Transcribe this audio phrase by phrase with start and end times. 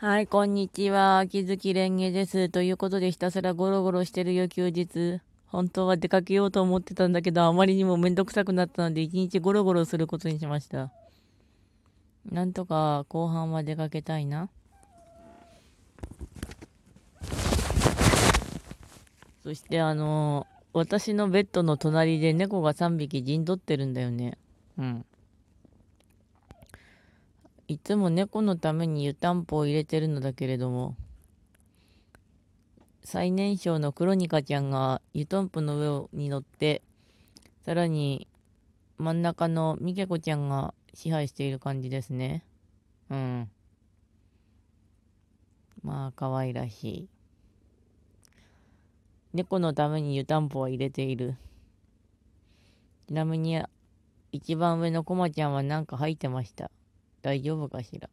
[0.00, 1.18] はい、こんにちは。
[1.18, 2.50] 秋月蓮華です。
[2.50, 5.20] ということで、ひたすらゴロゴロしてるよ、休日。
[5.48, 10.92] 本当は出かけようと思ってたんだけど、あまりにもめんどくさくなったので、一日ゴロゴロすることにしました。
[12.30, 14.48] なんとか後半は出かけたいな。
[19.42, 24.38] そして、あの私のベッドの隣で猫が3匹陣取ってるんだよね。
[24.78, 25.04] うん。
[27.70, 30.96] いつも猫のために湯たんぽを入れてるのだけれども、
[33.04, 36.80] 最年少のクロニカちゃんが湯たんぽの上に乗って、
[37.66, 38.26] さらに
[38.96, 42.42] 真ん中のミケコちゃんが支配している感じですね。
[43.10, 43.50] うん。
[45.82, 47.08] まあ、可愛らしい。
[49.34, 51.36] 猫のために湯たんぽは入れている。
[53.08, 53.62] ちなみに、
[54.32, 56.70] 一番上のコマちゃんはなんか吐いてました。
[57.22, 58.08] 大丈夫かしら？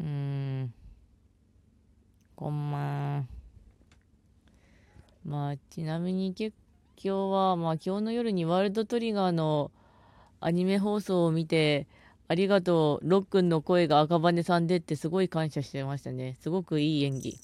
[0.00, 0.06] うー
[0.64, 0.74] ん。
[2.34, 3.28] こんまん。
[5.24, 6.52] まあ、ちなみに今
[6.96, 9.70] 日は、まあ今日の夜にワールドトリガーの
[10.40, 11.86] アニメ放送を見て、
[12.28, 16.36] ありがとう、ロックンの声が赤羽さんでってすごい感謝してましたね。
[16.40, 17.38] すごくいい演技。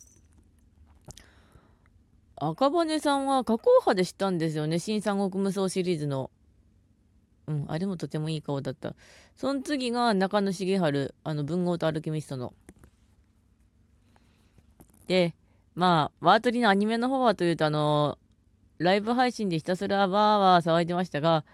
[2.36, 4.78] 赤羽さんは加工派で知ったんですよね。
[4.78, 6.30] 新三国無双シリーズの。
[7.46, 8.94] うん、あれもとてもいい顔だった。
[9.36, 12.54] その次が中野茂春、あの、文豪とアルケミストの。
[15.06, 15.34] で、
[15.74, 18.18] まあ、ワートリのアニメの方はというと、あの、
[18.78, 21.44] ライブ配信でひたすらわーわー騒いでましたが、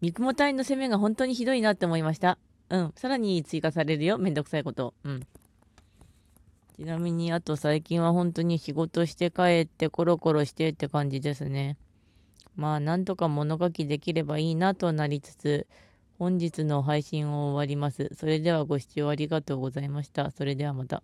[0.00, 2.38] 三雲隊の攻めが本当にひどいなって思いました。
[2.68, 4.94] うん、さらに追加されるよ、めんどくさいこと。
[5.04, 5.26] うん。
[6.76, 11.76] ちなみに、あと最近は本当に仕事して帰ってコロコロしてって感じですね。
[12.56, 15.66] まあ、なんとか物書きできればいいなとなりつつ、
[16.18, 18.10] 本日の配信を終わります。
[18.14, 20.30] それではご視聴ありがとうございました。
[20.30, 21.02] それではまた。